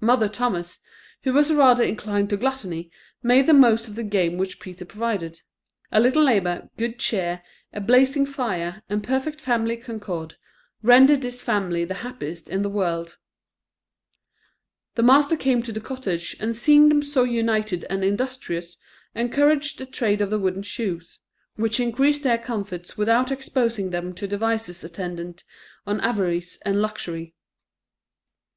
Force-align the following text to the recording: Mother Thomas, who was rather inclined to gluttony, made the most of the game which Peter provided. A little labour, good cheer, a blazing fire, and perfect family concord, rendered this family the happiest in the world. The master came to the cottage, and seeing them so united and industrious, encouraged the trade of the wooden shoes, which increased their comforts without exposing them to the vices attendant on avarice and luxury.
Mother 0.00 0.28
Thomas, 0.28 0.80
who 1.22 1.32
was 1.32 1.52
rather 1.52 1.84
inclined 1.84 2.30
to 2.30 2.36
gluttony, 2.36 2.90
made 3.22 3.46
the 3.46 3.54
most 3.54 3.86
of 3.86 3.94
the 3.94 4.02
game 4.02 4.36
which 4.36 4.58
Peter 4.58 4.84
provided. 4.84 5.40
A 5.92 6.00
little 6.00 6.24
labour, 6.24 6.68
good 6.76 6.98
cheer, 6.98 7.44
a 7.72 7.80
blazing 7.80 8.26
fire, 8.26 8.82
and 8.88 9.04
perfect 9.04 9.40
family 9.40 9.76
concord, 9.76 10.34
rendered 10.82 11.22
this 11.22 11.42
family 11.42 11.84
the 11.84 11.94
happiest 12.02 12.48
in 12.48 12.62
the 12.62 12.68
world. 12.68 13.18
The 14.96 15.04
master 15.04 15.36
came 15.36 15.62
to 15.62 15.70
the 15.72 15.80
cottage, 15.80 16.34
and 16.40 16.56
seeing 16.56 16.88
them 16.88 17.00
so 17.00 17.22
united 17.22 17.84
and 17.88 18.02
industrious, 18.02 18.78
encouraged 19.14 19.78
the 19.78 19.86
trade 19.86 20.20
of 20.20 20.30
the 20.30 20.40
wooden 20.40 20.64
shoes, 20.64 21.20
which 21.54 21.78
increased 21.78 22.24
their 22.24 22.36
comforts 22.38 22.98
without 22.98 23.30
exposing 23.30 23.90
them 23.90 24.12
to 24.14 24.26
the 24.26 24.38
vices 24.38 24.82
attendant 24.82 25.44
on 25.86 26.00
avarice 26.00 26.58
and 26.64 26.82
luxury. 26.82 27.36